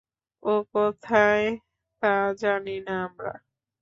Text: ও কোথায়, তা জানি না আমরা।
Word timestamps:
ও 0.43 0.53
কোথায়, 0.73 1.45
তা 2.03 2.13
জানি 2.41 2.75
না 2.87 2.93
আমরা। 3.05 3.33